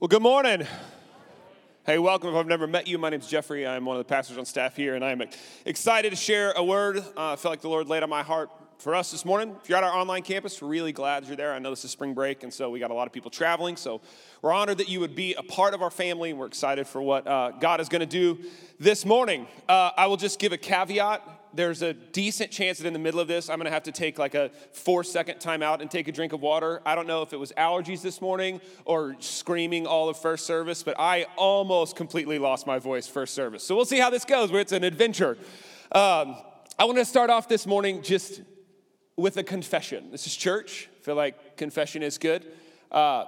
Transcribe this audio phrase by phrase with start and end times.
[0.00, 0.66] Well, good morning.
[1.84, 2.30] Hey, welcome.
[2.30, 3.66] If I've never met you, my name's Jeffrey.
[3.66, 5.22] I'm one of the pastors on staff here, and I'm
[5.66, 8.48] excited to share a word uh, I felt like the Lord laid on my heart
[8.78, 9.54] for us this morning.
[9.62, 11.52] If you're at our online campus, we're really glad you're there.
[11.52, 13.76] I know this is spring break, and so we got a lot of people traveling.
[13.76, 14.00] So
[14.40, 17.02] we're honored that you would be a part of our family, and we're excited for
[17.02, 18.38] what uh, God is going to do
[18.78, 19.46] this morning.
[19.68, 23.20] Uh, I will just give a caveat there's a decent chance that in the middle
[23.20, 26.12] of this, I'm gonna have to take like a four second timeout and take a
[26.12, 26.80] drink of water.
[26.84, 30.82] I don't know if it was allergies this morning or screaming all of first service,
[30.82, 33.64] but I almost completely lost my voice first service.
[33.64, 35.36] So we'll see how this goes, where it's an adventure.
[35.92, 36.36] Um,
[36.78, 38.42] I wanna start off this morning just
[39.16, 40.10] with a confession.
[40.10, 40.88] This is church.
[41.00, 42.46] I feel like confession is good.
[42.90, 43.24] Uh,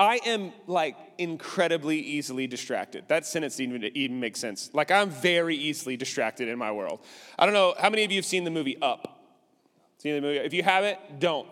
[0.00, 3.04] I am like incredibly easily distracted.
[3.08, 4.70] That sentence even, even make sense.
[4.72, 7.00] Like, I'm very easily distracted in my world.
[7.38, 9.20] I don't know, how many of you have seen the movie Up?
[9.98, 10.38] Seen the movie?
[10.38, 11.46] If you haven't, don't.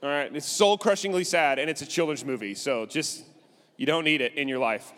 [0.00, 0.32] All right?
[0.32, 3.24] It's soul crushingly sad, and it's a children's movie, so just,
[3.76, 4.92] you don't need it in your life.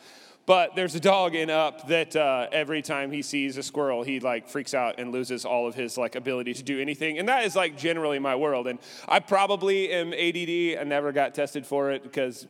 [0.44, 4.18] But there's a dog in Up that uh, every time he sees a squirrel, he
[4.18, 7.18] like freaks out and loses all of his like ability to do anything.
[7.18, 8.66] And that is like generally my world.
[8.66, 10.80] And I probably am ADD.
[10.80, 12.48] I never got tested for it because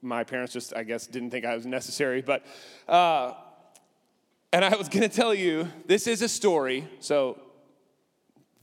[0.00, 2.22] my parents just, I guess, didn't think I was necessary.
[2.22, 2.46] But,
[2.88, 3.34] uh,
[4.52, 6.88] and I was going to tell you, this is a story.
[7.00, 7.38] So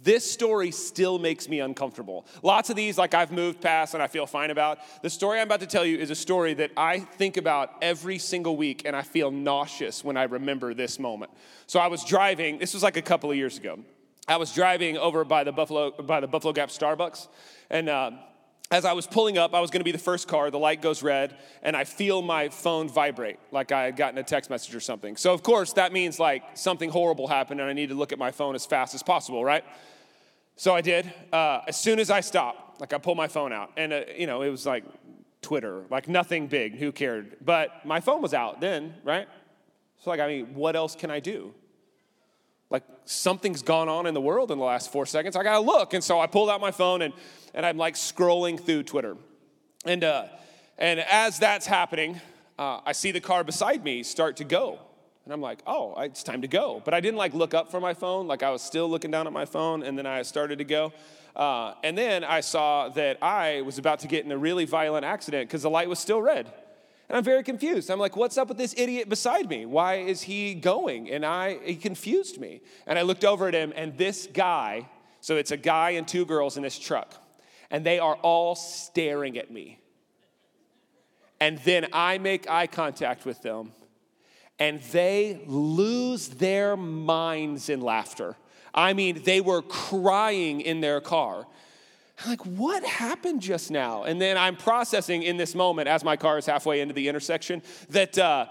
[0.03, 2.25] this story still makes me uncomfortable.
[2.41, 4.79] Lots of these, like I've moved past and I feel fine about.
[5.01, 8.17] The story I'm about to tell you is a story that I think about every
[8.17, 11.31] single week and I feel nauseous when I remember this moment.
[11.67, 13.79] So I was driving, this was like a couple of years ago.
[14.27, 17.27] I was driving over by the Buffalo, by the Buffalo Gap Starbucks
[17.69, 18.11] and uh,
[18.71, 21.03] as I was pulling up, I was gonna be the first car, the light goes
[21.03, 24.79] red, and I feel my phone vibrate like I had gotten a text message or
[24.79, 25.17] something.
[25.17, 28.17] So, of course, that means like something horrible happened and I need to look at
[28.17, 29.65] my phone as fast as possible, right?
[30.55, 31.11] So I did.
[31.33, 34.27] Uh, as soon as I stopped, like I pulled my phone out, and uh, you
[34.27, 34.85] know, it was like
[35.41, 37.37] Twitter, like nothing big, who cared?
[37.43, 39.27] But my phone was out then, right?
[39.99, 41.53] So, like, I mean, what else can I do?
[42.71, 45.35] Like, something's gone on in the world in the last four seconds.
[45.35, 45.93] I gotta look.
[45.93, 47.13] And so I pulled out my phone and,
[47.53, 49.15] and I'm like scrolling through Twitter.
[49.85, 50.25] And, uh,
[50.79, 52.19] and as that's happening,
[52.57, 54.79] uh, I see the car beside me start to go.
[55.25, 56.81] And I'm like, oh, it's time to go.
[56.83, 58.27] But I didn't like look up for my phone.
[58.27, 60.93] Like I was still looking down at my phone, and then I started to go.
[61.35, 65.05] Uh, and then I saw that I was about to get in a really violent
[65.05, 66.51] accident because the light was still red.
[67.11, 67.91] And I'm very confused.
[67.91, 69.65] I'm like, what's up with this idiot beside me?
[69.65, 71.11] Why is he going?
[71.11, 72.61] And I, he confused me.
[72.87, 74.87] And I looked over at him, and this guy,
[75.19, 77.13] so it's a guy and two girls in this truck,
[77.69, 79.81] and they are all staring at me.
[81.41, 83.73] And then I make eye contact with them
[84.57, 88.37] and they lose their minds in laughter.
[88.73, 91.47] I mean, they were crying in their car.
[92.23, 94.03] I'm like, what happened just now?
[94.03, 97.63] And then I'm processing in this moment as my car is halfway into the intersection
[97.89, 98.45] that uh,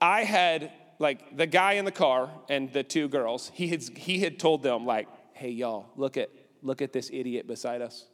[0.00, 4.20] I had, like, the guy in the car and the two girls, he had, he
[4.20, 6.30] had told them, like, hey, y'all, look at,
[6.62, 8.04] look at this idiot beside us.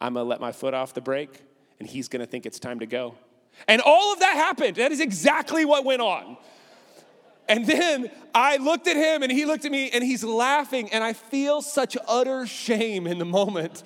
[0.00, 1.42] I'm gonna let my foot off the brake,
[1.78, 3.16] and he's gonna think it's time to go.
[3.66, 4.76] And all of that happened.
[4.76, 6.36] That is exactly what went on.
[7.48, 11.02] And then I looked at him and he looked at me and he's laughing, and
[11.02, 13.82] I feel such utter shame in the moment.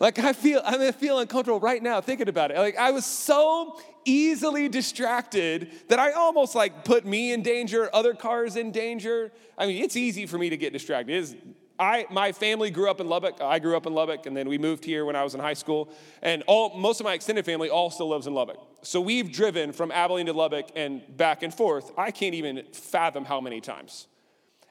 [0.00, 2.58] Like I feel, I, mean, I feel uncomfortable right now thinking about it.
[2.58, 8.14] Like I was so easily distracted that I almost like put me in danger, other
[8.14, 9.32] cars in danger.
[9.56, 11.12] I mean, it's easy for me to get distracted.
[11.12, 11.36] It is
[11.78, 13.40] I, my family grew up in Lubbock.
[13.40, 15.54] I grew up in Lubbock, and then we moved here when I was in high
[15.54, 15.92] school.
[16.22, 18.58] And all, most of my extended family all still lives in Lubbock.
[18.82, 21.92] So we've driven from Abilene to Lubbock and back and forth.
[21.96, 24.08] I can't even fathom how many times.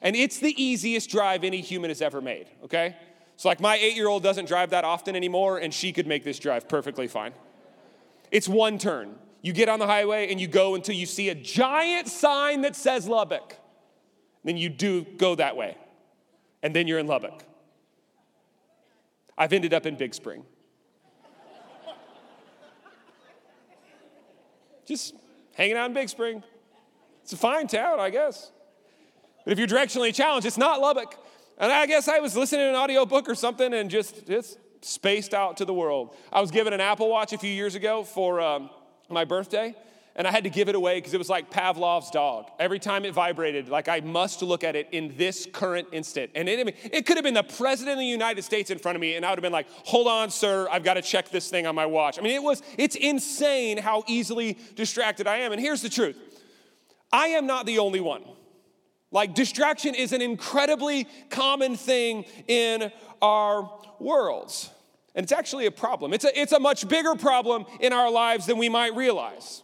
[0.01, 2.97] And it's the easiest drive any human has ever made, okay?
[3.37, 6.23] So, like, my eight year old doesn't drive that often anymore, and she could make
[6.23, 7.33] this drive perfectly fine.
[8.31, 9.15] It's one turn.
[9.41, 12.75] You get on the highway and you go until you see a giant sign that
[12.75, 13.55] says Lubbock.
[14.43, 15.77] Then you do go that way
[16.63, 17.43] and then you're in Lubbock.
[19.37, 20.43] I've ended up in Big Spring.
[24.85, 25.13] Just
[25.53, 26.43] hanging out in Big Spring.
[27.23, 28.51] It's a fine town, I guess.
[29.43, 31.17] But if you're directionally challenged, it's not Lubbock.
[31.57, 35.33] And I guess I was listening to an audiobook or something and just, just spaced
[35.33, 36.15] out to the world.
[36.31, 38.69] I was given an Apple Watch a few years ago for um,
[39.09, 39.75] my birthday
[40.17, 42.49] and I had to give it away because it was like Pavlov's dog.
[42.57, 46.31] Every time it vibrated, like I must look at it in this current instant.
[46.33, 48.99] And it, it could have been the president of the United States in front of
[48.99, 51.51] me, and I would have been like, hold on, sir, I've got to check this
[51.51, 52.17] thing on my watch.
[52.17, 55.51] I mean, it was, it's insane how easily distracted I am.
[55.51, 56.17] And here's the truth
[57.11, 58.23] I am not the only one.
[59.11, 64.69] Like, distraction is an incredibly common thing in our worlds.
[65.15, 66.13] And it's actually a problem.
[66.13, 69.63] It's a, it's a much bigger problem in our lives than we might realize.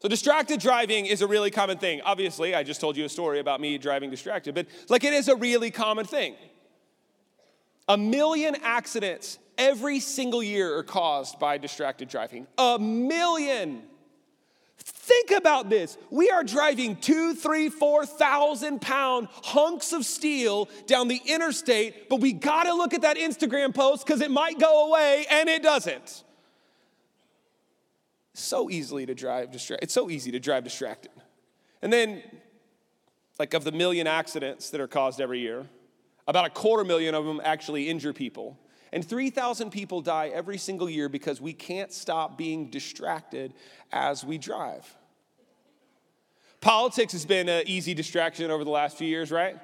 [0.00, 2.00] So, distracted driving is a really common thing.
[2.02, 5.28] Obviously, I just told you a story about me driving distracted, but like it is
[5.28, 6.36] a really common thing.
[7.88, 12.46] A million accidents every single year are caused by distracted driving.
[12.58, 13.82] A million.
[14.78, 15.96] Think about this.
[16.10, 22.20] We are driving two, three, four thousand pound hunks of steel down the interstate, but
[22.20, 26.24] we gotta look at that Instagram post because it might go away and it doesn't
[28.38, 29.84] so easily to drive distracted.
[29.84, 31.10] It's so easy to drive distracted.
[31.82, 32.22] And then,
[33.38, 35.66] like of the million accidents that are caused every year,
[36.26, 38.58] about a quarter million of them actually injure people.
[38.92, 43.52] And 3,000 people die every single year because we can't stop being distracted
[43.92, 44.96] as we drive.
[46.60, 49.56] Politics has been an easy distraction over the last few years, right?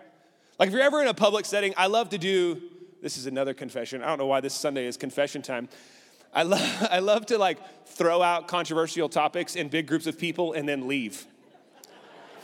[0.59, 2.61] Like if you're ever in a public setting, I love to do
[3.05, 4.03] this is another confession.
[4.03, 5.69] I don't know why this Sunday is confession time.
[6.32, 10.55] I love, I love to like throw out controversial topics in big groups of people
[10.55, 11.27] and then leave.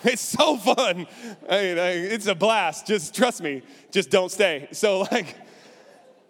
[0.02, 1.06] It's so fun.
[1.46, 2.86] I mean, I, it's a blast.
[2.86, 3.60] Just trust me.
[3.90, 4.66] Just don't stay.
[4.72, 5.36] So like,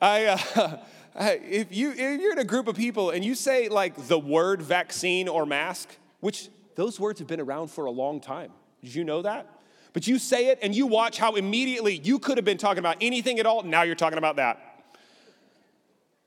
[0.01, 0.77] I, uh,
[1.15, 4.19] I, if you if you're in a group of people and you say like the
[4.19, 5.89] word vaccine or mask,
[6.21, 8.53] which those words have been around for a long time.
[8.83, 9.47] Did you know that?
[9.93, 12.97] But you say it and you watch how immediately you could have been talking about
[13.01, 13.63] anything at all.
[13.63, 14.70] Now you're talking about that.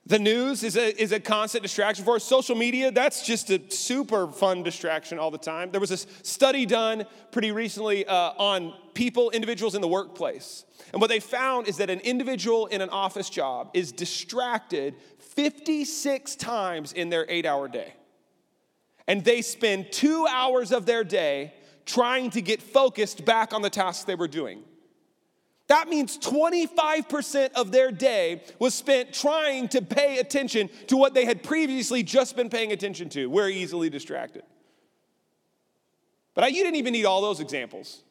[0.06, 2.24] The news is a, is a constant distraction for us.
[2.24, 5.70] Social media, that's just a super fun distraction all the time.
[5.70, 10.66] There was a study done pretty recently uh, on people, individuals in the workplace.
[10.92, 16.36] And what they found is that an individual in an office job is distracted 56
[16.36, 17.94] times in their eight hour day.
[19.08, 21.54] And they spend two hours of their day
[21.86, 24.64] trying to get focused back on the task they were doing.
[25.68, 31.24] That means 25% of their day was spent trying to pay attention to what they
[31.24, 33.26] had previously just been paying attention to.
[33.30, 34.42] We're easily distracted.
[36.34, 38.02] But I, you didn't even need all those examples.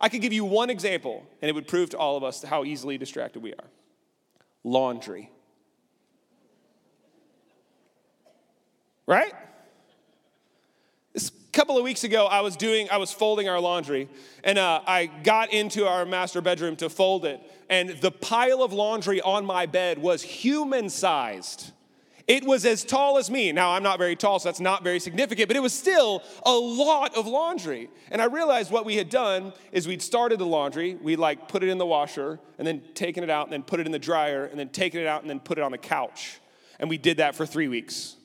[0.00, 2.64] I could give you one example, and it would prove to all of us how
[2.64, 3.66] easily distracted we are
[4.64, 5.30] laundry.
[9.06, 9.32] Right?
[11.52, 14.08] Couple of weeks ago, I was doing, I was folding our laundry,
[14.42, 18.72] and uh, I got into our master bedroom to fold it, and the pile of
[18.72, 21.72] laundry on my bed was human sized.
[22.26, 23.52] It was as tall as me.
[23.52, 26.52] Now, I'm not very tall, so that's not very significant, but it was still a
[26.52, 27.90] lot of laundry.
[28.10, 31.62] And I realized what we had done is we'd started the laundry, we'd like put
[31.62, 33.98] it in the washer, and then taken it out, and then put it in the
[33.98, 36.40] dryer, and then taken it out, and then put it on the couch.
[36.78, 38.16] And we did that for three weeks.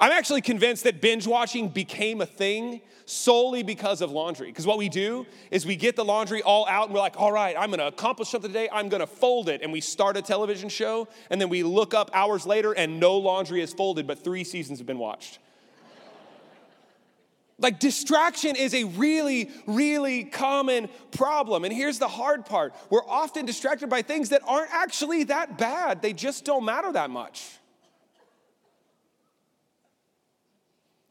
[0.00, 4.48] I'm actually convinced that binge watching became a thing solely because of laundry.
[4.48, 7.32] Because what we do is we get the laundry all out and we're like, all
[7.32, 9.62] right, I'm gonna accomplish something today, I'm gonna fold it.
[9.62, 13.16] And we start a television show and then we look up hours later and no
[13.16, 15.38] laundry is folded, but three seasons have been watched.
[17.56, 21.62] Like, distraction is a really, really common problem.
[21.62, 26.02] And here's the hard part we're often distracted by things that aren't actually that bad,
[26.02, 27.60] they just don't matter that much.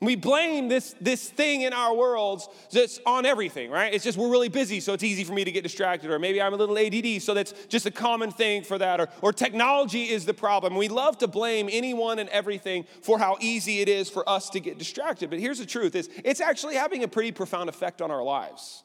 [0.03, 3.94] We blame this, this thing in our worlds that's on everything, right?
[3.94, 6.11] It's just we're really busy, so it's easy for me to get distracted.
[6.11, 9.00] Or maybe I'm a little ADD, so that's just a common thing for that.
[9.00, 10.75] Or, or technology is the problem.
[10.75, 14.59] We love to blame anyone and everything for how easy it is for us to
[14.59, 15.29] get distracted.
[15.29, 18.83] But here's the truth is it's actually having a pretty profound effect on our lives.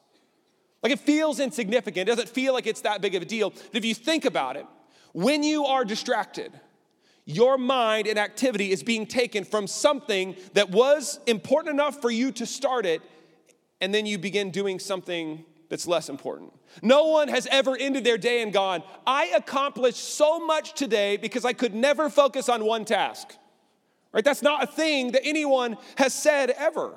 [0.83, 2.09] Like it feels insignificant.
[2.09, 3.51] It doesn't feel like it's that big of a deal.
[3.51, 4.67] But if you think about it,
[5.13, 6.53] when you are distracted,
[7.29, 12.33] your mind and activity is being taken from something that was important enough for you
[12.33, 13.03] to start it,
[13.83, 16.55] and then you begin doing something that's less important.
[16.81, 21.45] No one has ever ended their day and gone, I accomplished so much today because
[21.45, 23.37] I could never focus on one task.
[24.11, 24.25] Right?
[24.25, 26.95] That's not a thing that anyone has said ever.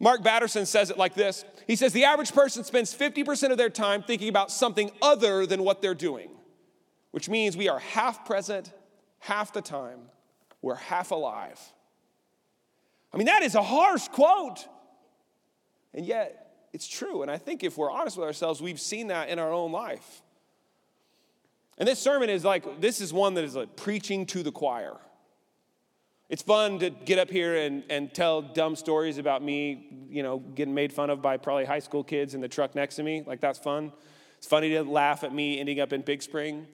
[0.00, 3.70] Mark Batterson says it like this He says, The average person spends 50% of their
[3.70, 6.30] time thinking about something other than what they're doing,
[7.12, 8.72] which means we are half present
[9.26, 9.98] half the time,
[10.62, 11.60] we're half alive.
[13.12, 14.66] I mean, that is a harsh quote.
[15.94, 17.22] And yet, it's true.
[17.22, 20.22] And I think if we're honest with ourselves, we've seen that in our own life.
[21.78, 24.96] And this sermon is like, this is one that is like preaching to the choir.
[26.28, 30.38] It's fun to get up here and, and tell dumb stories about me, you know,
[30.38, 33.22] getting made fun of by probably high school kids in the truck next to me.
[33.26, 33.92] Like, that's fun.
[34.38, 36.66] It's funny to laugh at me ending up in Big Spring.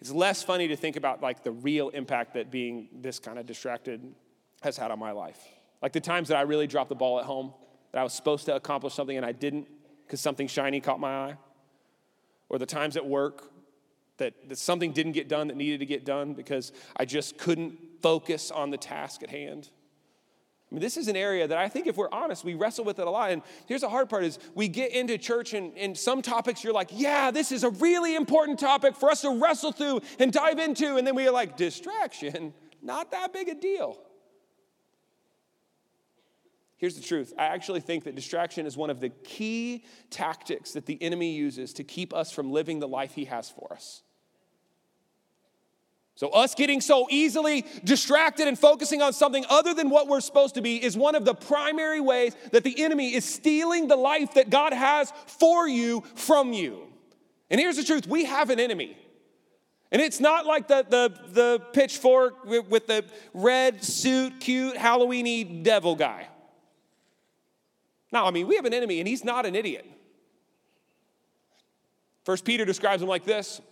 [0.00, 3.46] It's less funny to think about like the real impact that being this kind of
[3.46, 4.14] distracted
[4.62, 5.38] has had on my life.
[5.82, 7.52] Like the times that I really dropped the ball at home,
[7.92, 9.68] that I was supposed to accomplish something and I didn't
[10.06, 11.36] because something shiny caught my eye.
[12.48, 13.50] Or the times at work
[14.16, 17.78] that, that something didn't get done that needed to get done because I just couldn't
[18.00, 19.70] focus on the task at hand.
[20.70, 23.00] I mean, this is an area that I think if we're honest, we wrestle with
[23.00, 23.32] it a lot.
[23.32, 26.72] And here's the hard part is we get into church and, and some topics you're
[26.72, 30.60] like, yeah, this is a really important topic for us to wrestle through and dive
[30.60, 30.96] into.
[30.96, 33.98] And then we are like, distraction, not that big a deal.
[36.76, 37.34] Here's the truth.
[37.36, 41.72] I actually think that distraction is one of the key tactics that the enemy uses
[41.74, 44.02] to keep us from living the life he has for us.
[46.20, 50.54] So, us getting so easily distracted and focusing on something other than what we're supposed
[50.56, 54.34] to be is one of the primary ways that the enemy is stealing the life
[54.34, 56.82] that God has for you from you.
[57.48, 58.98] And here's the truth we have an enemy.
[59.90, 65.96] And it's not like the, the, the pitchfork with, the red suit, cute, Halloweeny devil
[65.96, 66.28] guy.
[68.12, 69.86] No, I mean, we have an enemy, and he's not an idiot.
[72.26, 73.62] First Peter describes him like this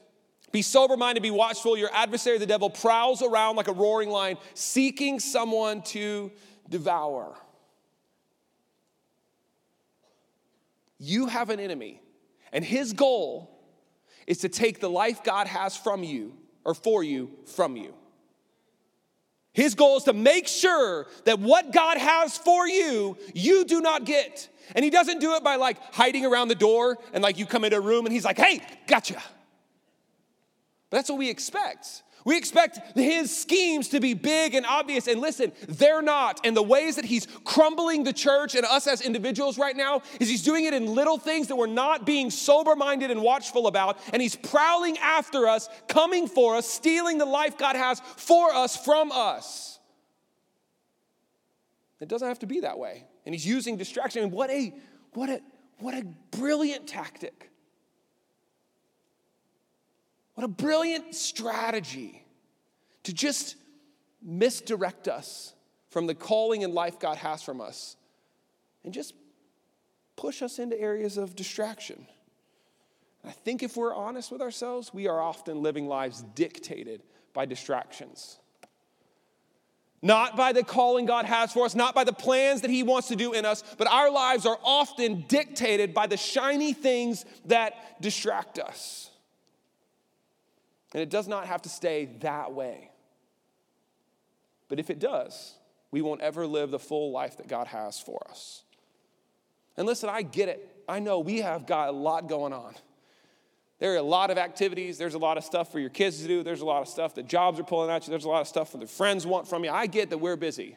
[0.51, 1.77] be sober minded, be watchful.
[1.77, 6.33] Your adversary, the devil, prowls around like a roaring lion, seeking someone to
[6.69, 7.37] devour.
[10.99, 12.01] You have an enemy,
[12.53, 13.51] and his goal
[14.27, 17.95] is to take the life God has from you or for you from you.
[19.53, 24.05] His goal is to make sure that what God has for you, you do not
[24.05, 24.49] get.
[24.75, 27.65] And he doesn't do it by like hiding around the door and like you come
[27.65, 29.21] into a room and he's like, hey, gotcha.
[30.91, 32.03] But that's what we expect.
[32.25, 35.07] We expect his schemes to be big and obvious.
[35.07, 36.41] And listen, they're not.
[36.45, 40.29] And the ways that he's crumbling the church and us as individuals right now is
[40.29, 43.99] he's doing it in little things that we're not being sober minded and watchful about.
[44.13, 48.77] And he's prowling after us, coming for us, stealing the life God has for us
[48.77, 49.79] from us.
[52.01, 53.05] It doesn't have to be that way.
[53.25, 54.23] And he's using distraction.
[54.23, 54.75] And what a,
[55.13, 55.41] what a,
[55.79, 57.48] what a brilliant tactic.
[60.39, 62.25] What a brilliant strategy
[63.03, 63.57] to just
[64.23, 65.53] misdirect us
[65.91, 67.97] from the calling and life God has from us
[68.85, 69.15] and just
[70.15, 72.07] push us into areas of distraction.
[73.25, 77.03] I think if we're honest with ourselves, we are often living lives dictated
[77.35, 78.39] by distractions.
[80.03, 83.09] Not by the calling God has for us, not by the plans that He wants
[83.09, 88.01] to do in us, but our lives are often dictated by the shiny things that
[88.01, 89.08] distract us.
[90.93, 92.91] And it does not have to stay that way.
[94.69, 95.55] But if it does,
[95.91, 98.63] we won't ever live the full life that God has for us.
[99.77, 100.67] And listen, I get it.
[100.89, 102.75] I know we have got a lot going on.
[103.79, 104.99] There are a lot of activities.
[104.99, 106.43] There's a lot of stuff for your kids to do.
[106.43, 108.11] There's a lot of stuff that jobs are pulling at you.
[108.11, 109.71] There's a lot of stuff that friends want from you.
[109.71, 110.77] I get that we're busy.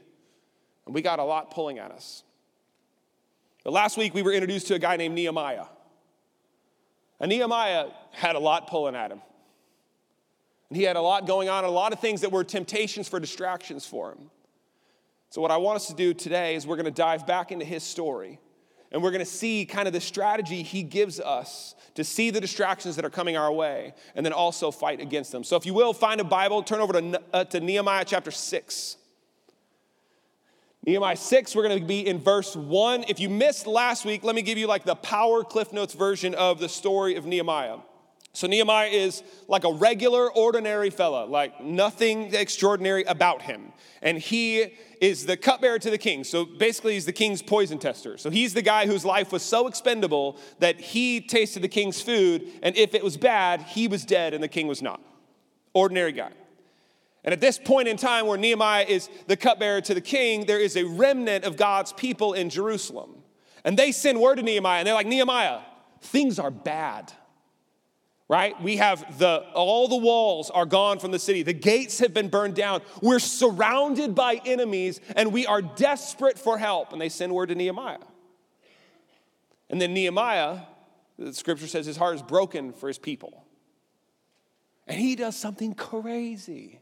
[0.86, 2.24] And we got a lot pulling at us.
[3.64, 5.66] But last week we were introduced to a guy named Nehemiah.
[7.20, 9.22] And Nehemiah had a lot pulling at him.
[10.72, 13.20] And he had a lot going on, a lot of things that were temptations for
[13.20, 14.30] distractions for him.
[15.30, 17.66] So, what I want us to do today is we're going to dive back into
[17.66, 18.40] his story.
[18.90, 22.40] And we're going to see kind of the strategy he gives us to see the
[22.40, 25.44] distractions that are coming our way and then also fight against them.
[25.44, 28.96] So, if you will, find a Bible, turn over to, uh, to Nehemiah chapter 6.
[30.86, 33.04] Nehemiah 6, we're going to be in verse 1.
[33.10, 36.34] If you missed last week, let me give you like the power Cliff Notes version
[36.34, 37.80] of the story of Nehemiah.
[38.34, 43.74] So Nehemiah is like a regular, ordinary fella, like nothing extraordinary about him.
[44.02, 46.24] And he is the cupbearer to the king.
[46.24, 48.18] So basically, he's the king's poison tester.
[48.18, 52.48] So he's the guy whose life was so expendable that he tasted the king's food,
[52.64, 55.02] and if it was bad, he was dead and the king was not.
[55.74, 56.32] Ordinary guy.
[57.24, 60.60] And at this point in time, where Nehemiah is the cupbearer to the king, there
[60.60, 63.16] is a remnant of God's people in Jerusalem.
[63.64, 65.60] And they send word to Nehemiah, and they're like, Nehemiah,
[66.02, 67.14] things are bad
[68.32, 68.60] right?
[68.62, 71.44] We have the, all the walls are gone from the city.
[71.44, 72.82] The gates have been burned down.
[73.02, 76.94] We're surrounded by enemies and we are desperate for help.
[76.94, 77.98] And they send word to Nehemiah.
[79.70, 80.60] And then Nehemiah,
[81.20, 83.44] the scripture says his heart is broken for his people.
[84.88, 86.80] And he does something crazy.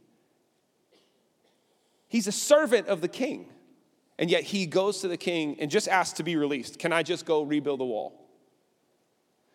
[2.10, 3.50] He's a servant of the king.
[4.20, 6.78] And yet he goes to the king and just asks to be released.
[6.78, 8.29] Can I just go rebuild the wall?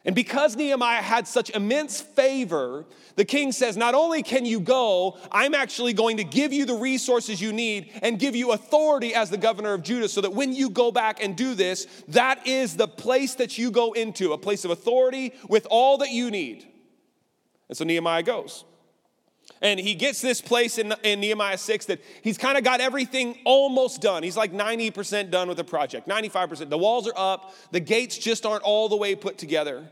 [0.04, 2.84] And because Nehemiah had such immense favor,
[3.16, 6.74] the king says, Not only can you go, I'm actually going to give you the
[6.74, 10.52] resources you need and give you authority as the governor of Judah so that when
[10.52, 14.38] you go back and do this, that is the place that you go into, a
[14.38, 16.66] place of authority with all that you need.
[17.70, 18.64] And so Nehemiah goes.
[19.60, 23.38] And he gets this place in, in Nehemiah 6 that he's kind of got everything
[23.44, 24.22] almost done.
[24.22, 26.68] He's like 90% done with the project, 95%.
[26.68, 29.88] The walls are up, the gates just aren't all the way put together.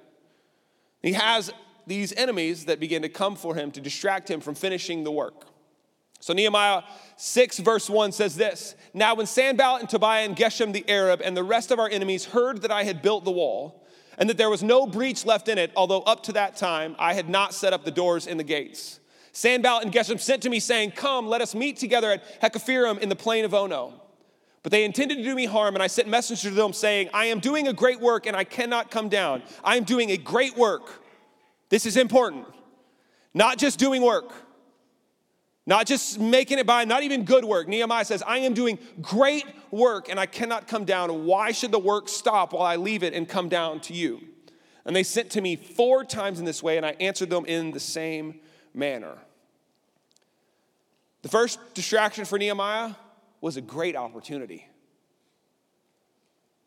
[1.01, 1.53] He has
[1.87, 5.47] these enemies that begin to come for him to distract him from finishing the work.
[6.21, 6.83] So Nehemiah
[7.17, 11.37] 6, verse 1 says this Now, when Sanballat and Tobiah and Geshem the Arab and
[11.37, 13.85] the rest of our enemies heard that I had built the wall,
[14.19, 17.15] and that there was no breach left in it, although up to that time I
[17.15, 19.01] had not set up the doors in the gates.
[19.33, 23.09] Sanballat and Geshem sent to me, saying, Come, let us meet together at Hakkephirim in
[23.09, 23.95] the plain of Ono.
[24.63, 27.27] But they intended to do me harm, and I sent messengers to them, saying, I
[27.27, 29.43] am doing a great work, and I cannot come down.
[29.65, 31.03] I am doing a great work.
[31.69, 32.47] This is important.
[33.35, 34.33] Not just doing work.
[35.65, 37.69] Not just making it by, not even good work.
[37.69, 41.25] Nehemiah says, I am doing great work and I cannot come down.
[41.25, 44.21] Why should the work stop while I leave it and come down to you?
[44.85, 47.71] And they sent to me four times in this way, and I answered them in
[47.71, 48.41] the same
[48.75, 49.17] manner.
[51.23, 52.95] The first distraction for Nehemiah
[53.41, 54.67] was a great opportunity.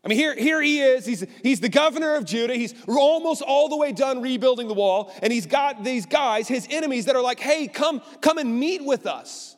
[0.04, 1.04] I mean, here, here he is.
[1.06, 2.54] He's, he's the governor of Judah.
[2.54, 5.12] He's almost all the way done rebuilding the wall.
[5.24, 8.86] And he's got these guys, his enemies, that are like, hey, come, come and meet
[8.86, 9.56] with us.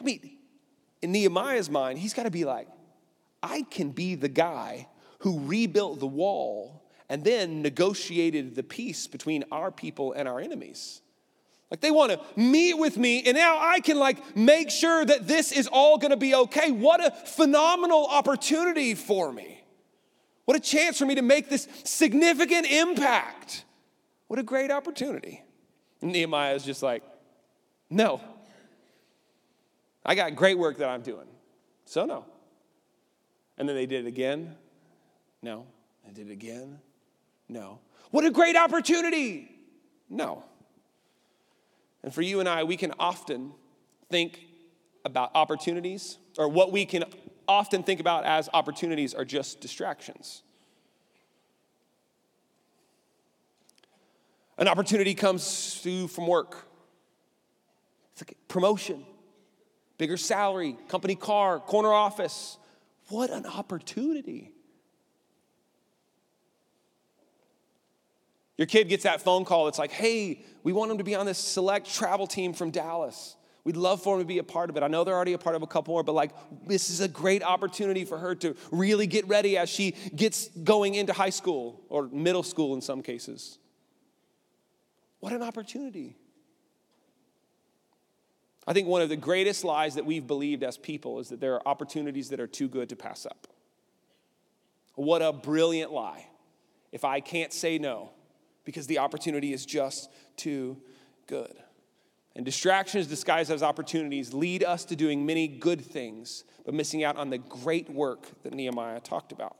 [0.00, 0.38] I mean,
[1.02, 2.68] in Nehemiah's mind, he's got to be like,
[3.42, 4.86] I can be the guy
[5.20, 11.00] who rebuilt the wall and then negotiated the peace between our people and our enemies.
[11.70, 15.28] Like they want to meet with me, and now I can like make sure that
[15.28, 16.70] this is all going to be okay.
[16.70, 19.62] What a phenomenal opportunity for me.
[20.46, 23.64] What a chance for me to make this significant impact.
[24.28, 25.42] What a great opportunity.
[26.00, 27.02] And Nehemiah is just like,
[27.90, 28.20] no.
[30.06, 31.26] I got great work that I'm doing.
[31.84, 32.24] So no.
[33.58, 34.56] And then they did it again.
[35.42, 35.66] No.
[36.06, 36.78] They did it again.
[37.48, 37.80] No.
[38.10, 39.50] What a great opportunity.
[40.08, 40.44] No.
[42.02, 43.52] And for you and I, we can often
[44.10, 44.40] think
[45.04, 47.04] about opportunities, or what we can
[47.46, 50.42] often think about as opportunities are just distractions.
[54.58, 56.66] An opportunity comes through from work.
[58.12, 59.04] It's like promotion,
[59.96, 62.58] bigger salary, company car, corner office.
[63.08, 64.52] What an opportunity.
[68.58, 69.68] Your kid gets that phone call.
[69.68, 73.36] It's like, hey, we want him to be on this select travel team from Dallas.
[73.64, 74.82] We'd love for him to be a part of it.
[74.82, 76.32] I know they're already a part of a couple more, but like,
[76.66, 80.94] this is a great opportunity for her to really get ready as she gets going
[80.94, 83.58] into high school or middle school in some cases.
[85.20, 86.16] What an opportunity.
[88.66, 91.54] I think one of the greatest lies that we've believed as people is that there
[91.54, 93.46] are opportunities that are too good to pass up.
[94.94, 96.26] What a brilliant lie.
[96.90, 98.10] If I can't say no,
[98.68, 100.76] because the opportunity is just too
[101.26, 101.54] good.
[102.36, 107.16] And distractions disguised as opportunities lead us to doing many good things, but missing out
[107.16, 109.56] on the great work that Nehemiah talked about.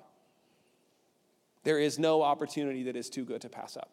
[1.64, 3.88] There is no opportunity that is too good to pass up.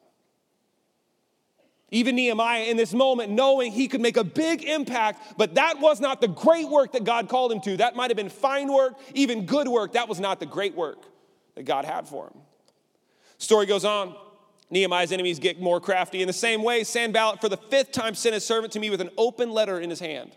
[1.91, 6.01] Even Nehemiah, in this moment, knowing he could make a big impact, but that was
[6.01, 7.77] not the great work that God called him to.
[7.77, 9.93] That might have been fine work, even good work.
[9.93, 11.05] That was not the great work
[11.55, 12.41] that God had for him.
[13.37, 14.13] Story goes on.
[14.69, 16.21] Nehemiah's enemies get more crafty.
[16.21, 19.01] In the same way, Sanballat for the fifth time sent his servant to me with
[19.01, 20.31] an open letter in his hand.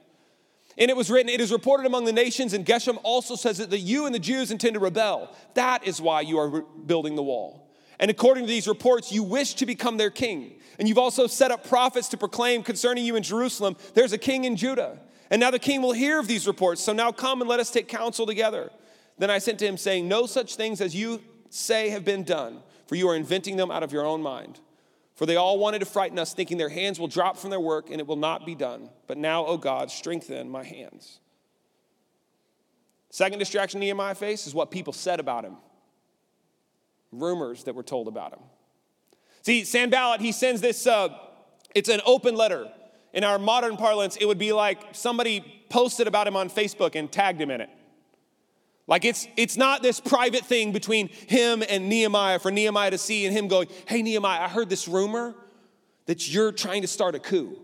[0.76, 3.70] And it was written, It is reported among the nations, and Geshem also says that,
[3.70, 5.34] that you and the Jews intend to rebel.
[5.54, 7.68] That is why you are building the wall.
[7.98, 10.60] And according to these reports, you wish to become their king.
[10.78, 14.44] And you've also set up prophets to proclaim concerning you in Jerusalem, there's a king
[14.44, 15.00] in Judah.
[15.30, 16.80] And now the king will hear of these reports.
[16.80, 18.70] So now come and let us take counsel together.
[19.18, 22.62] Then I sent to him, saying, No such things as you say have been done
[22.88, 24.58] for you are inventing them out of your own mind.
[25.14, 27.90] For they all wanted to frighten us, thinking their hands will drop from their work
[27.90, 28.88] and it will not be done.
[29.06, 31.20] But now, O God, strengthen my hands.
[33.10, 35.56] Second distraction Nehemiah faced is what people said about him
[37.10, 38.40] rumors that were told about him.
[39.42, 41.08] See, Sanballat, he sends this, uh,
[41.74, 42.68] it's an open letter.
[43.14, 47.10] In our modern parlance, it would be like somebody posted about him on Facebook and
[47.10, 47.70] tagged him in it.
[48.88, 53.26] Like it's it's not this private thing between him and Nehemiah for Nehemiah to see
[53.26, 55.34] and him going, "Hey Nehemiah, I heard this rumor
[56.06, 57.58] that you're trying to start a coup.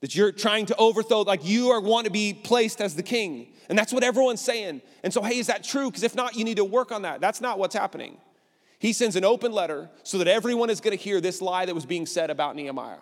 [0.00, 3.52] That you're trying to overthrow like you are want to be placed as the king."
[3.68, 4.80] And that's what everyone's saying.
[5.02, 5.90] And so, hey, is that true?
[5.90, 7.20] Because if not, you need to work on that.
[7.20, 8.18] That's not what's happening.
[8.78, 11.74] He sends an open letter so that everyone is going to hear this lie that
[11.74, 12.98] was being said about Nehemiah.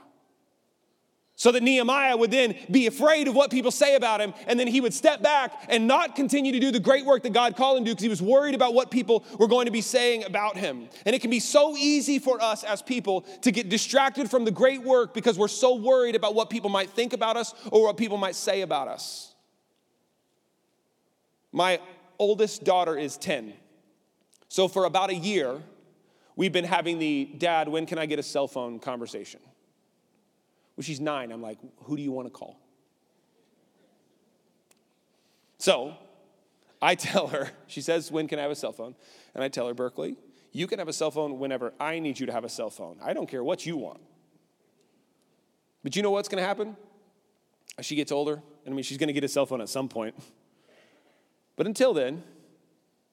[1.40, 4.66] So that Nehemiah would then be afraid of what people say about him, and then
[4.66, 7.78] he would step back and not continue to do the great work that God called
[7.78, 10.24] him to do because he was worried about what people were going to be saying
[10.24, 10.90] about him.
[11.06, 14.50] And it can be so easy for us as people to get distracted from the
[14.50, 17.96] great work because we're so worried about what people might think about us or what
[17.96, 19.34] people might say about us.
[21.52, 21.80] My
[22.18, 23.54] oldest daughter is 10.
[24.48, 25.62] So for about a year,
[26.36, 29.40] we've been having the dad, when can I get a cell phone conversation?
[30.82, 32.58] She's nine, I'm like, who do you want to call?
[35.58, 35.94] So
[36.80, 38.94] I tell her, she says, When can I have a cell phone?
[39.34, 40.16] And I tell her, Berkeley,
[40.52, 42.98] you can have a cell phone whenever I need you to have a cell phone.
[43.02, 44.00] I don't care what you want.
[45.82, 46.76] But you know what's going to happen?
[47.78, 49.68] As she gets older, and I mean, she's going to get a cell phone at
[49.68, 50.14] some point.
[51.56, 52.22] But until then,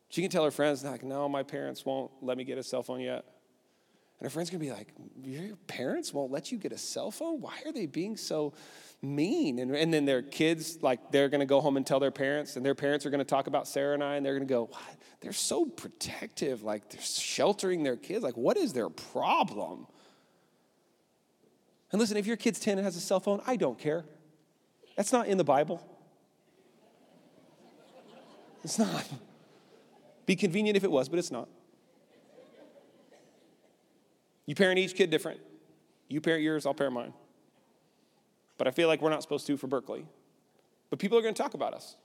[0.09, 2.81] she can tell her friends, like, no, my parents won't let me get a cell
[2.81, 3.25] phone yet.
[4.19, 7.39] And her friend's gonna be like, Your parents won't let you get a cell phone?
[7.41, 8.53] Why are they being so
[9.01, 9.59] mean?
[9.59, 12.65] And, and then their kids, like, they're gonna go home and tell their parents, and
[12.65, 14.81] their parents are gonna talk about Sarah and I, and they're gonna go, What?
[15.21, 18.23] They're so protective, like, they're sheltering their kids.
[18.23, 19.87] Like, what is their problem?
[21.91, 24.05] And listen, if your kid's 10 and has a cell phone, I don't care.
[24.95, 25.81] That's not in the Bible.
[28.63, 29.05] It's not.
[30.25, 31.47] Be convenient if it was, but it's not.
[34.47, 35.39] You parent each kid different.
[36.07, 37.13] You parent yours, I'll parent mine.
[38.57, 40.05] But I feel like we're not supposed to for Berkeley.
[40.89, 41.95] But people are going to talk about us.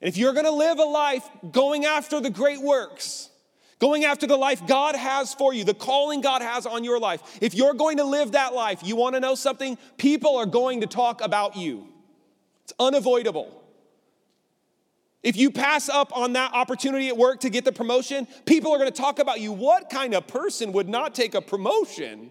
[0.00, 3.28] And if you're going to live a life going after the great works,
[3.78, 7.38] going after the life God has for you, the calling God has on your life,
[7.42, 9.76] if you're going to live that life, you want to know something?
[9.98, 11.88] People are going to talk about you.
[12.64, 13.62] It's unavoidable.
[15.26, 18.78] If you pass up on that opportunity at work to get the promotion, people are
[18.78, 19.50] going to talk about you.
[19.50, 22.30] What kind of person would not take a promotion?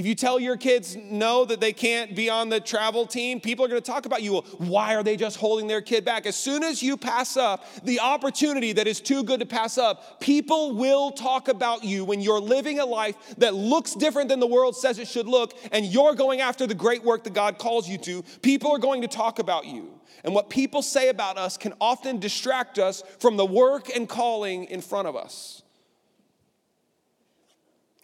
[0.00, 3.66] If you tell your kids no that they can't be on the travel team, people
[3.66, 4.38] are going to talk about you.
[4.56, 6.24] Why are they just holding their kid back?
[6.24, 10.18] As soon as you pass up the opportunity that is too good to pass up,
[10.18, 14.46] people will talk about you when you're living a life that looks different than the
[14.46, 17.86] world says it should look, and you're going after the great work that God calls
[17.86, 18.22] you to.
[18.40, 20.00] People are going to talk about you.
[20.24, 24.64] And what people say about us can often distract us from the work and calling
[24.64, 25.60] in front of us.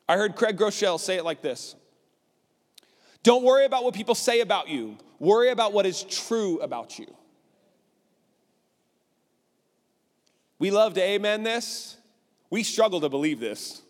[0.07, 1.75] I heard Craig Groeschel say it like this
[3.27, 7.13] Don't worry about what people say about you, worry about what is true about you.
[10.61, 11.97] We love to amen this.
[12.51, 13.83] We struggle to believe this.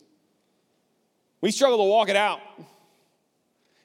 [1.42, 2.40] We struggle to walk it out.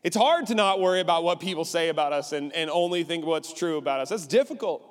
[0.05, 3.25] It's hard to not worry about what people say about us and, and only think
[3.25, 4.07] what's true about us.
[4.07, 4.81] That's difficult.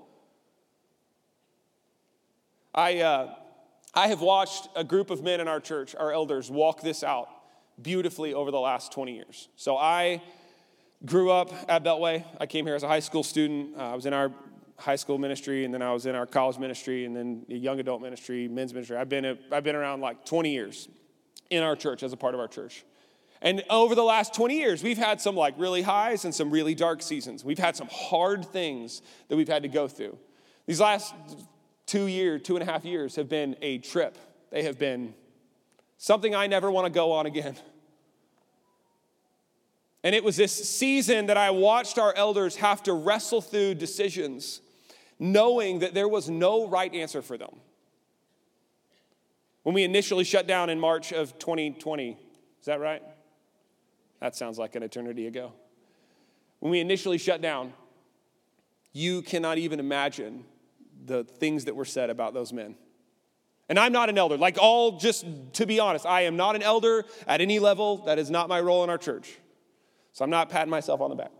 [2.74, 3.34] I, uh,
[3.94, 7.30] I have watched a group of men in our church, our elders, walk this out
[7.80, 9.48] beautifully over the last 20 years.
[9.56, 10.20] So I
[11.04, 12.24] grew up at Beltway.
[12.38, 13.76] I came here as a high school student.
[13.76, 14.32] Uh, I was in our
[14.78, 18.02] high school ministry, and then I was in our college ministry, and then young adult
[18.02, 18.96] ministry, men's ministry.
[18.96, 20.88] I've been, a, I've been around like 20 years
[21.50, 22.84] in our church as a part of our church.
[23.42, 26.74] And over the last 20 years, we've had some like really highs and some really
[26.74, 27.44] dark seasons.
[27.44, 30.18] We've had some hard things that we've had to go through.
[30.66, 31.14] These last
[31.86, 34.18] two years, two and a half years have been a trip.
[34.50, 35.14] They have been
[35.96, 37.56] something I never want to go on again.
[40.02, 44.60] And it was this season that I watched our elders have to wrestle through decisions,
[45.18, 47.60] knowing that there was no right answer for them.
[49.62, 52.12] When we initially shut down in March of 2020,
[52.60, 53.02] is that right?
[54.20, 55.52] That sounds like an eternity ago.
[56.60, 57.72] When we initially shut down,
[58.92, 60.44] you cannot even imagine
[61.04, 62.76] the things that were said about those men.
[63.68, 64.36] And I'm not an elder.
[64.36, 67.98] Like, all just to be honest, I am not an elder at any level.
[68.06, 69.38] That is not my role in our church.
[70.12, 71.32] So I'm not patting myself on the back.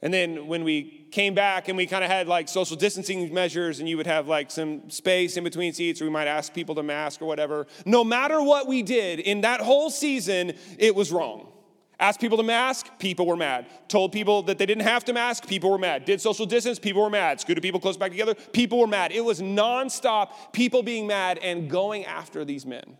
[0.00, 3.80] And then when we came back and we kind of had like social distancing measures,
[3.80, 6.74] and you would have like some space in between seats, or we might ask people
[6.76, 7.66] to mask or whatever.
[7.84, 11.52] No matter what we did in that whole season, it was wrong.
[12.00, 13.66] Asked people to mask, people were mad.
[13.88, 16.04] Told people that they didn't have to mask, people were mad.
[16.04, 17.40] Did social distance, people were mad.
[17.40, 19.10] Scooted people close back together, people were mad.
[19.10, 22.96] It was nonstop, people being mad and going after these men.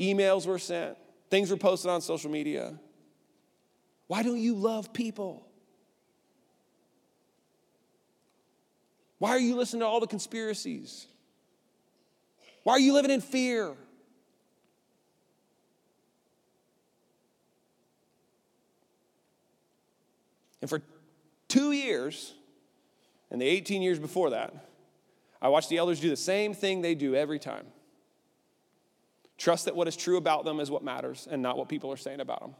[0.00, 0.96] Emails were sent,
[1.30, 2.78] things were posted on social media.
[4.06, 5.46] Why don't you love people?
[9.18, 11.06] Why are you listening to all the conspiracies?
[12.62, 13.76] Why are you living in fear?
[20.60, 20.82] And for
[21.48, 22.34] two years,
[23.30, 24.54] and the 18 years before that,
[25.40, 27.66] I watched the elders do the same thing they do every time.
[29.38, 31.96] Trust that what is true about them is what matters and not what people are
[31.96, 32.54] saying about them.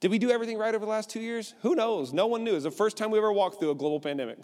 [0.00, 1.54] Did we do everything right over the last two years?
[1.62, 2.12] Who knows?
[2.12, 2.50] No one knew.
[2.50, 4.38] It was the first time we ever walked through a global pandemic.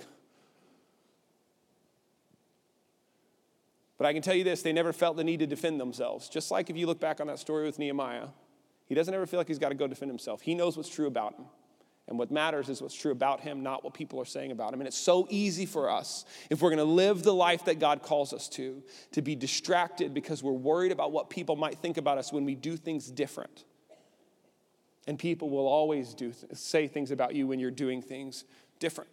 [3.97, 6.29] But I can tell you this they never felt the need to defend themselves.
[6.29, 8.29] Just like if you look back on that story with Nehemiah,
[8.87, 10.41] he doesn't ever feel like he's got to go defend himself.
[10.41, 11.47] He knows what's true about him.
[12.09, 14.81] And what matters is what's true about him, not what people are saying about him.
[14.81, 18.03] And it's so easy for us, if we're going to live the life that God
[18.03, 22.17] calls us to, to be distracted because we're worried about what people might think about
[22.17, 23.65] us when we do things different.
[25.07, 28.45] And people will always do say things about you when you're doing things
[28.79, 29.11] different.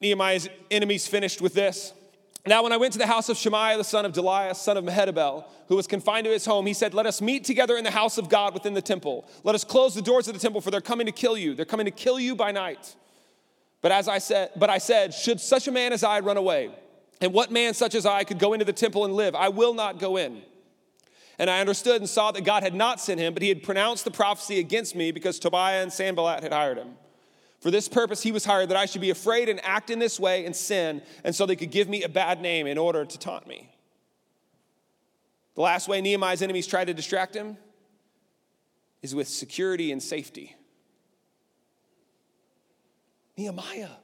[0.00, 1.94] Nehemiah's enemies finished with this.
[2.46, 4.84] Now, when I went to the house of Shemaiah, the son of Delaiah, son of
[4.84, 7.90] Mehetabel, who was confined to his home, he said, Let us meet together in the
[7.90, 9.28] house of God within the temple.
[9.42, 11.54] Let us close the doors of the temple, for they're coming to kill you.
[11.54, 12.94] They're coming to kill you by night.
[13.82, 16.70] But as I said, but I said, Should such a man as I run away?
[17.20, 19.34] And what man such as I could go into the temple and live?
[19.34, 20.42] I will not go in.
[21.38, 24.04] And I understood and saw that God had not sent him, but he had pronounced
[24.04, 26.94] the prophecy against me because Tobiah and Sanballat had hired him.
[27.66, 30.20] For this purpose he was hired, that I should be afraid and act in this
[30.20, 33.18] way and sin, and so they could give me a bad name in order to
[33.18, 33.68] taunt me.
[35.56, 37.56] The last way Nehemiah's enemies tried to distract him
[39.02, 40.54] is with security and safety.
[43.36, 43.96] Nehemiah,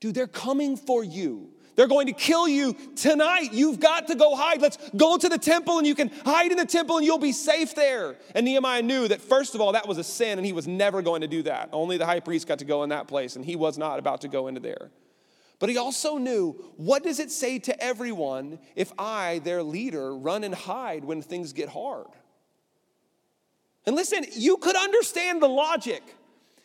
[0.00, 1.54] dude, they're coming for you.
[1.74, 3.52] They're going to kill you tonight.
[3.52, 4.60] You've got to go hide.
[4.60, 7.32] Let's go to the temple and you can hide in the temple and you'll be
[7.32, 8.16] safe there.
[8.34, 11.00] And Nehemiah knew that, first of all, that was a sin and he was never
[11.02, 11.70] going to do that.
[11.72, 14.20] Only the high priest got to go in that place and he was not about
[14.22, 14.90] to go into there.
[15.58, 20.44] But he also knew what does it say to everyone if I, their leader, run
[20.44, 22.08] and hide when things get hard?
[23.86, 26.02] And listen, you could understand the logic.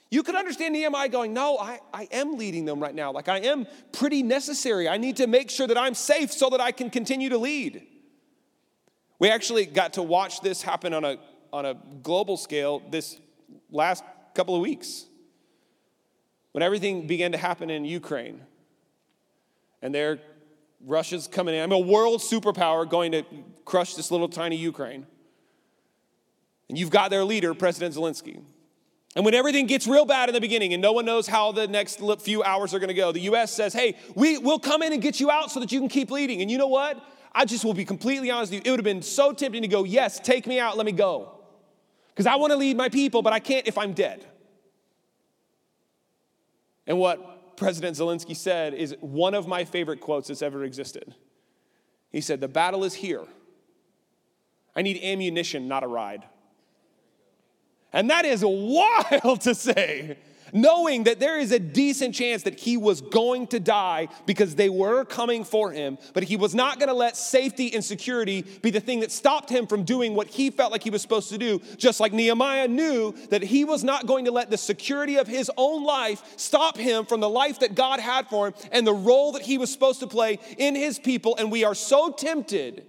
[0.09, 3.11] You could understand Nehemiah going, No, I, I am leading them right now.
[3.11, 4.87] Like I am pretty necessary.
[4.87, 7.85] I need to make sure that I'm safe so that I can continue to lead.
[9.19, 11.17] We actually got to watch this happen on a,
[11.51, 13.19] on a global scale this
[13.71, 15.05] last couple of weeks.
[16.51, 18.41] When everything began to happen in Ukraine,
[19.81, 20.19] and there,
[20.85, 21.61] Russia's coming in.
[21.61, 23.23] I'm a world superpower going to
[23.65, 25.05] crush this little tiny Ukraine.
[26.69, 28.41] And you've got their leader, President Zelensky.
[29.17, 31.67] And when everything gets real bad in the beginning and no one knows how the
[31.67, 34.93] next few hours are going to go, the US says, hey, we, will come in
[34.93, 36.43] and get you out so that you can keep leading.
[36.43, 37.03] And you know what?
[37.33, 38.69] I just will be completely honest with you.
[38.69, 41.31] It would have been so tempting to go, yes, take me out, let me go.
[42.09, 44.23] Because I want to lead my people, but I can't if I'm dead.
[46.85, 51.15] And what President Zelensky said is one of my favorite quotes that's ever existed.
[52.11, 53.25] He said, The battle is here.
[54.75, 56.23] I need ammunition, not a ride.
[57.93, 60.17] And that is wild to say,
[60.53, 64.69] knowing that there is a decent chance that he was going to die because they
[64.69, 68.69] were coming for him, but he was not going to let safety and security be
[68.69, 71.37] the thing that stopped him from doing what he felt like he was supposed to
[71.37, 71.61] do.
[71.77, 75.51] Just like Nehemiah knew that he was not going to let the security of his
[75.57, 79.33] own life stop him from the life that God had for him and the role
[79.33, 81.35] that he was supposed to play in his people.
[81.37, 82.85] And we are so tempted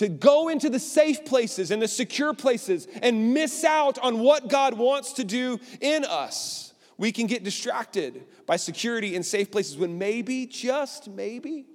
[0.00, 4.48] to go into the safe places and the secure places and miss out on what
[4.48, 6.72] God wants to do in us.
[6.96, 11.66] We can get distracted by security in safe places when maybe, just maybe,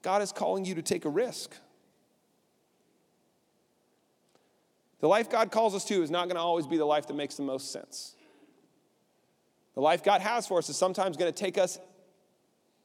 [0.00, 1.54] God is calling you to take a risk.
[5.00, 7.16] The life God calls us to is not going to always be the life that
[7.16, 8.16] makes the most sense.
[9.74, 11.78] The life God has for us is sometimes going to take us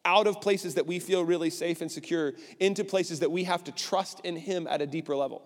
[0.06, 3.64] out of places that we feel really safe and secure into places that we have
[3.66, 5.42] to trust in Him at a deeper level.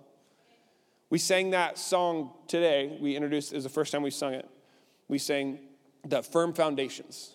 [1.10, 2.98] We sang that song today.
[3.00, 4.48] We introduced, it was the first time we sung it.
[5.08, 5.60] We sang
[6.06, 7.34] the firm foundations.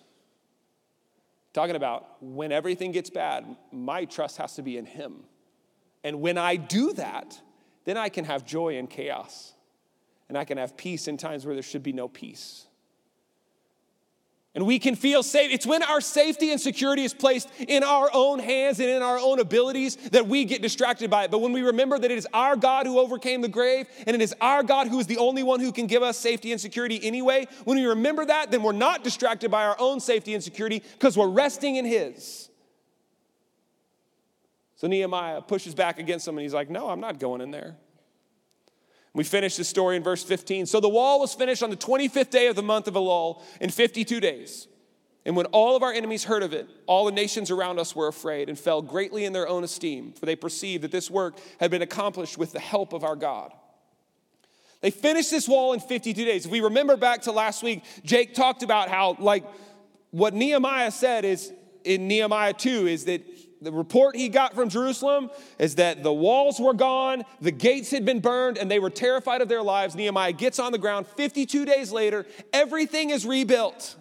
[1.53, 5.25] Talking about when everything gets bad, my trust has to be in Him.
[6.05, 7.41] And when I do that,
[7.85, 9.55] then I can have joy in chaos.
[10.29, 12.67] And I can have peace in times where there should be no peace.
[14.55, 15.51] And we can feel safe.
[15.51, 19.19] It's when our safety and security is placed in our own hands and in our
[19.19, 21.31] own abilities that we get distracted by it.
[21.31, 24.21] But when we remember that it is our God who overcame the grave and it
[24.21, 27.01] is our God who is the only one who can give us safety and security
[27.03, 30.83] anyway, when we remember that, then we're not distracted by our own safety and security
[30.99, 32.51] because we're resting in His.
[34.77, 37.77] So Nehemiah pushes back against him and he's like, No, I'm not going in there.
[39.15, 40.67] We finish the story in verse 15.
[40.67, 43.71] So the wall was finished on the 25th day of the month of Elul in
[43.71, 44.69] 52 days.
[45.25, 48.09] And when all of our enemies heard of it, all the nations around us were
[48.09, 51.71] afraid and fell greatly in their own esteem, for they perceived that this work had
[51.71, 53.53] been accomplished with the help of our God.
[54.81, 56.45] They finished this wall in 52 days.
[56.45, 59.45] If we remember back to last week, Jake talked about how, like,
[60.11, 61.53] what Nehemiah said is
[61.85, 63.23] in Nehemiah 2 is that
[63.63, 68.05] the report he got from Jerusalem is that the walls were gone, the gates had
[68.05, 69.95] been burned, and they were terrified of their lives.
[69.95, 71.07] Nehemiah gets on the ground.
[71.07, 73.97] 52 days later, everything is rebuilt.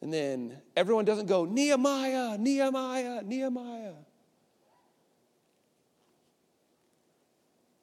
[0.00, 3.92] And then everyone doesn't go, Nehemiah, Nehemiah, Nehemiah.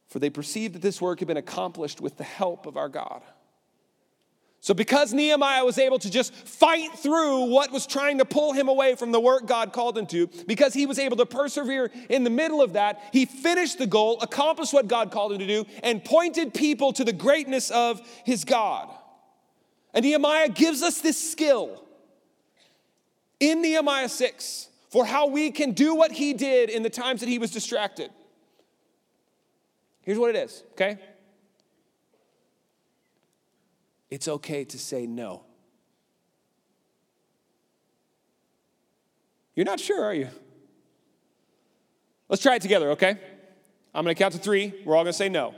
[0.10, 3.22] For they perceived that this work had been accomplished with the help of our God.
[4.62, 8.68] So, because Nehemiah was able to just fight through what was trying to pull him
[8.68, 12.26] away from the work God called him to, because he was able to persevere in
[12.26, 15.66] the middle of that, he finished the goal, accomplished what God called him to do,
[15.82, 18.90] and pointed people to the greatness of his God.
[19.94, 21.84] And Nehemiah gives us this skill
[23.40, 27.30] in Nehemiah 6 for how we can do what he did in the times that
[27.30, 28.12] he was distracted.
[30.02, 30.98] Here's what it is, okay?
[34.10, 35.44] It's okay to say no.
[39.56, 40.30] You're not sure, are you?
[42.30, 43.18] Let's try it together, okay?
[43.94, 44.74] I'm gonna count to three.
[44.86, 45.54] We're all gonna say no.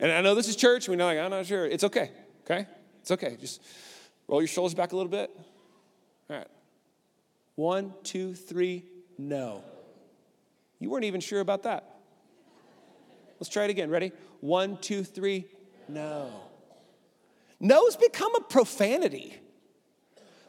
[0.00, 0.88] And I know this is church.
[0.88, 1.66] We know, like, I'm not sure.
[1.66, 2.10] It's okay,
[2.44, 2.66] okay?
[3.00, 3.36] It's okay.
[3.40, 3.62] Just
[4.28, 5.30] roll your shoulders back a little bit.
[6.30, 6.48] All right.
[7.54, 8.84] One, two, three,
[9.18, 9.62] no.
[10.78, 12.00] You weren't even sure about that.
[13.38, 13.90] Let's try it again.
[13.90, 14.12] Ready?
[14.40, 15.46] One, two, three,
[15.88, 16.30] no.
[17.62, 19.38] No's become a profanity.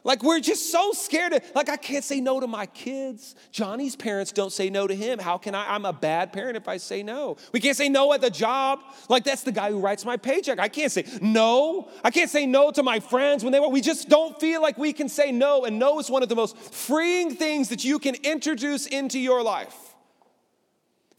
[0.02, 3.34] Like we're just so scared of, like I can't say no to my kids.
[3.52, 5.18] Johnny's parents don't say no to him.
[5.18, 5.74] How can I?
[5.74, 7.38] I'm a bad parent if I say no.
[7.52, 8.80] We can't say no at the job.
[9.08, 10.58] Like that's the guy who writes my paycheck.
[10.58, 11.88] I can't say no.
[12.02, 13.72] I can't say no to my friends when they want.
[13.72, 15.64] We just don't feel like we can say no.
[15.64, 19.42] And no is one of the most freeing things that you can introduce into your
[19.42, 19.83] life.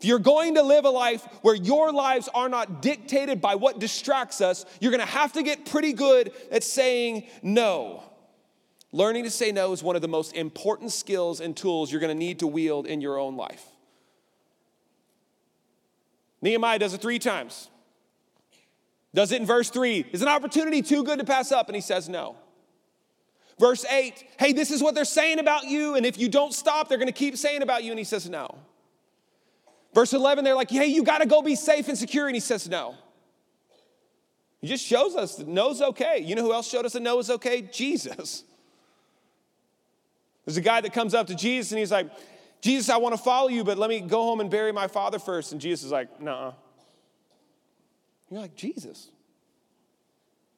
[0.05, 4.39] You're going to live a life where your lives are not dictated by what distracts
[4.39, 8.03] us, you're gonna have to get pretty good at saying no.
[8.91, 12.17] Learning to say no is one of the most important skills and tools you're going
[12.17, 13.61] to need to wield in your own life.
[16.41, 17.69] Nehemiah does it three times.
[19.13, 20.05] Does it in verse three.
[20.13, 21.67] Is an opportunity too good to pass up?
[21.67, 22.37] And he says no.
[23.59, 26.87] Verse eight, hey, this is what they're saying about you, and if you don't stop,
[26.87, 28.57] they're going to keep saying about you, and he says no.
[29.95, 32.41] Verse 11, they're like, hey, you got to go be safe and secure, and he
[32.41, 32.95] says no.
[34.59, 36.19] He just shows us that no's okay.
[36.19, 37.61] You know who else showed us that no is okay?
[37.61, 38.43] Jesus.
[40.43, 42.09] There's a guy that comes up to Jesus and he's like,
[42.61, 45.19] Jesus, I want to follow you, but let me go home and bury my father
[45.19, 45.51] first.
[45.51, 46.53] And Jesus is like, nah.
[48.29, 49.11] You're like, Jesus.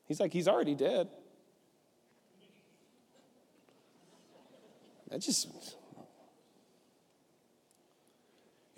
[0.07, 1.09] He's like, he's already dead.
[5.09, 5.47] That just.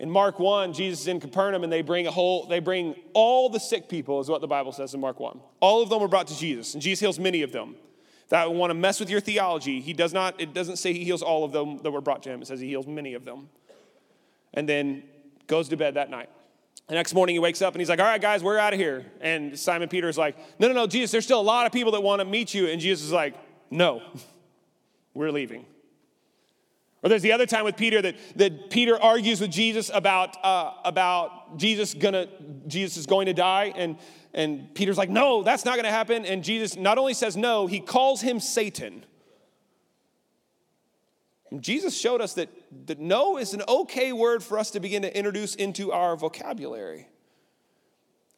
[0.00, 3.50] In Mark 1, Jesus is in Capernaum and they bring a whole, they bring all
[3.50, 5.38] the sick people, is what the Bible says in Mark 1.
[5.60, 7.76] All of them were brought to Jesus, and Jesus heals many of them
[8.30, 9.80] that want to mess with your theology.
[9.80, 12.30] He does not, it doesn't say he heals all of them that were brought to
[12.30, 12.40] him.
[12.40, 13.50] It says he heals many of them.
[14.54, 15.02] And then
[15.46, 16.30] goes to bed that night.
[16.86, 18.78] The next morning he wakes up and he's like, All right, guys, we're out of
[18.78, 19.04] here.
[19.20, 21.92] And Simon Peter is like, No, no, no, Jesus, there's still a lot of people
[21.92, 22.68] that want to meet you.
[22.68, 23.34] And Jesus is like,
[23.70, 24.02] No,
[25.14, 25.66] we're leaving.
[27.02, 30.72] Or there's the other time with Peter that, that Peter argues with Jesus about, uh,
[30.84, 32.28] about Jesus gonna
[32.66, 33.96] Jesus is going to die, and
[34.32, 36.24] and Peter's like, no, that's not going to happen.
[36.24, 39.04] And Jesus not only says no, he calls him Satan.
[41.50, 42.48] And Jesus showed us that,
[42.86, 47.08] that no is an okay word for us to begin to introduce into our vocabulary.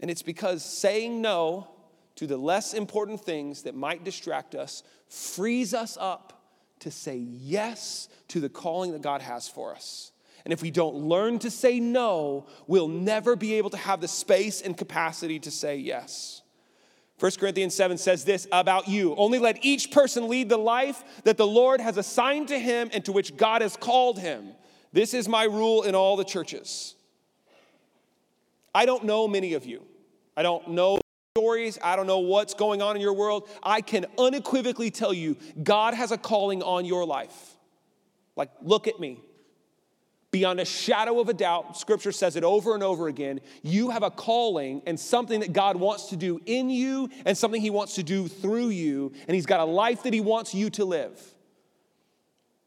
[0.01, 1.69] And it's because saying no
[2.15, 6.42] to the less important things that might distract us frees us up
[6.83, 10.13] to say yes to the calling that God has for us.
[10.45, 14.09] And if we don't learn to say no, we'll never be able to have the
[14.09, 16.43] space and capacity to say yes.
[17.21, 21.37] 1 Corinthians 7 says this about you Only let each person lead the life that
[21.37, 24.49] the Lord has assigned to him and to which God has called him.
[24.93, 26.97] This is my rule in all the churches.
[28.75, 29.83] I don't know many of you.
[30.37, 31.02] I don't know
[31.35, 31.79] stories.
[31.83, 33.49] I don't know what's going on in your world.
[33.63, 37.57] I can unequivocally tell you God has a calling on your life.
[38.37, 39.19] Like, look at me
[40.31, 44.03] beyond a shadow of a doubt, scripture says it over and over again, you have
[44.03, 47.95] a calling and something that God wants to do in you and something He wants
[47.95, 51.19] to do through you, and He's got a life that He wants you to live.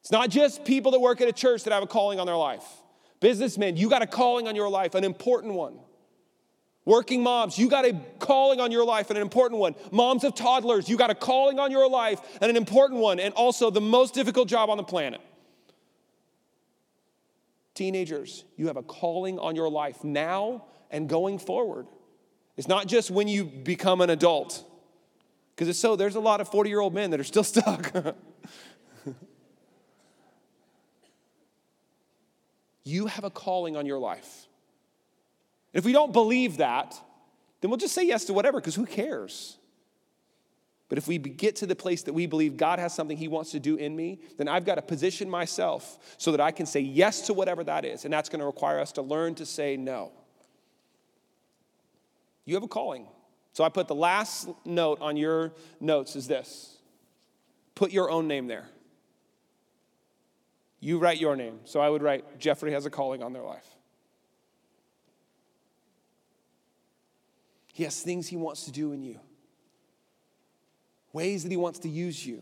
[0.02, 2.36] It's not just people that work at a church that have a calling on their
[2.36, 2.66] life.
[3.20, 5.80] Businessmen, you got a calling on your life, an important one.
[6.86, 9.74] Working moms, you got a calling on your life and an important one.
[9.92, 13.34] Moms of toddlers, you got a calling on your life and an important one, and
[13.34, 15.20] also the most difficult job on the planet.
[17.74, 21.88] Teenagers, you have a calling on your life now and going forward.
[22.56, 24.64] It's not just when you become an adult,
[25.56, 27.94] because so, there's a lot of 40 year old men that are still stuck.
[32.84, 34.45] you have a calling on your life.
[35.76, 37.00] If we don't believe that,
[37.60, 39.58] then we'll just say yes to whatever, because who cares?
[40.88, 43.52] But if we get to the place that we believe God has something He wants
[43.52, 46.80] to do in me, then I've got to position myself so that I can say
[46.80, 48.06] yes to whatever that is.
[48.06, 50.14] And that's going to require us to learn to say no.
[52.46, 53.08] You have a calling.
[53.52, 55.52] So I put the last note on your
[55.82, 56.78] notes is this
[57.74, 58.70] put your own name there.
[60.80, 61.60] You write your name.
[61.66, 63.68] So I would write, Jeffrey has a calling on their life.
[67.76, 69.20] He has things he wants to do in you,
[71.12, 72.42] ways that he wants to use you,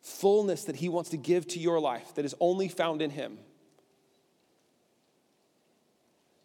[0.00, 3.38] fullness that he wants to give to your life that is only found in him.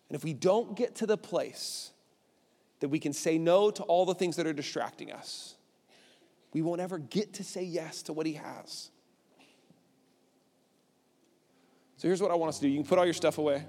[0.09, 1.91] And if we don't get to the place
[2.79, 5.57] that we can say no to all the things that are distracting us,
[6.53, 8.89] we won't ever get to say yes to what He has.
[11.97, 12.69] So here's what I want us to do.
[12.69, 13.63] You can put all your stuff away.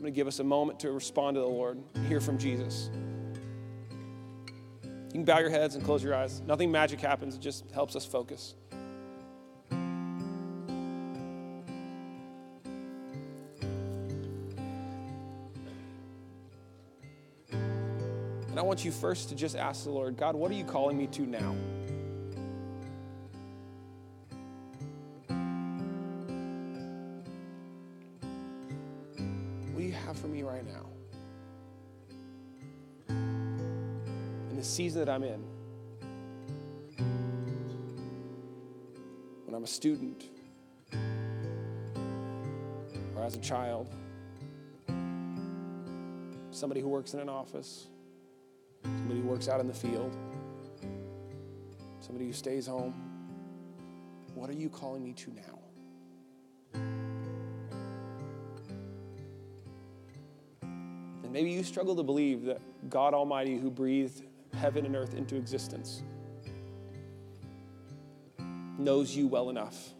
[0.00, 1.78] I'm going to give us a moment to respond to the Lord
[2.08, 2.88] hear from Jesus.
[4.82, 6.40] You can bow your heads and close your eyes.
[6.40, 8.54] Nothing magic happens, it just helps us focus.
[9.50, 9.60] And
[18.56, 21.08] I want you first to just ask the Lord, God, what are you calling me
[21.08, 21.54] to now?
[34.80, 35.44] Season that I'm in,
[39.44, 40.24] when I'm a student,
[43.14, 43.94] or as a child,
[46.50, 47.88] somebody who works in an office
[48.82, 50.16] somebody who works out in the field,
[52.00, 52.94] somebody who stays home.
[54.34, 55.58] What are you calling me to now?
[61.22, 64.22] And maybe you struggle to believe that God Almighty, who breathed
[64.54, 66.02] heaven and earth into existence,
[68.78, 69.90] knows you well enough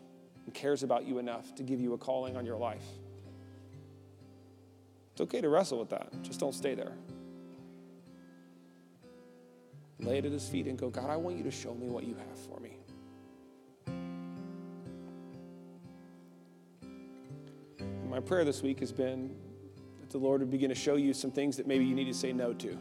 [0.46, 2.86] and cares about you enough to give you a calling on your life.
[5.12, 6.94] It's okay to wrestle with that, just don't stay there
[10.04, 12.04] lay it at his feet and go, God, I want you to show me what
[12.04, 12.76] you have for me.
[17.78, 19.34] And my prayer this week has been
[20.00, 22.14] that the Lord would begin to show you some things that maybe you need to
[22.14, 22.78] say no to.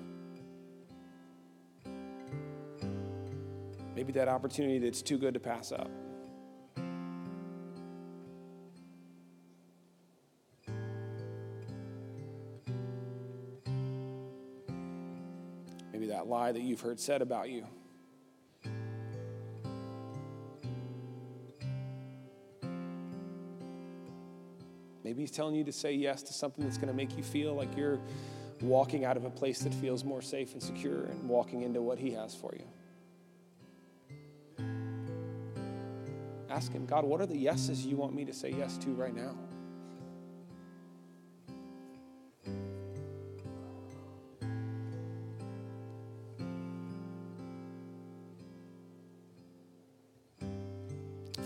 [3.99, 5.89] Maybe that opportunity that's too good to pass up.
[15.91, 17.65] Maybe that lie that you've heard said about you.
[25.03, 27.53] Maybe he's telling you to say yes to something that's going to make you feel
[27.53, 27.99] like you're
[28.61, 31.99] walking out of a place that feels more safe and secure and walking into what
[31.99, 32.63] he has for you.
[36.49, 39.15] Ask him, God, what are the yeses you want me to say yes to right
[39.15, 39.35] now?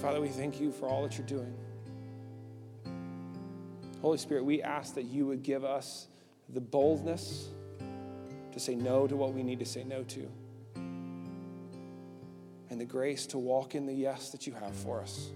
[0.01, 1.53] Father, we thank you for all that you're doing.
[4.01, 6.07] Holy Spirit, we ask that you would give us
[6.49, 7.47] the boldness
[8.51, 10.29] to say no to what we need to say no to,
[12.73, 15.29] and the grace to walk in the yes that you have for us.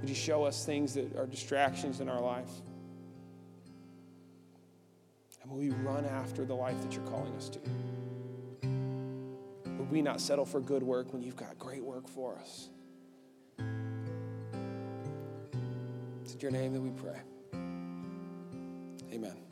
[0.00, 2.50] Would you show us things that are distractions in our life?
[5.40, 7.60] And will we run after the life that you're calling us to?
[9.78, 12.70] Would we not settle for good work when you've got great work for us?
[16.24, 17.20] It's in your name that we pray.
[19.12, 19.47] Amen.